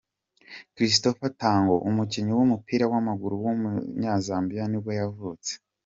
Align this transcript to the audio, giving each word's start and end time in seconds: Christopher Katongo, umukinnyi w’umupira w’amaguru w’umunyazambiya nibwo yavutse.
Christopher 0.75 1.19
Katongo, 1.37 1.75
umukinnyi 1.89 2.31
w’umupira 2.35 2.85
w’amaguru 2.91 3.35
w’umunyazambiya 3.43 4.63
nibwo 4.67 4.91
yavutse. 5.01 5.51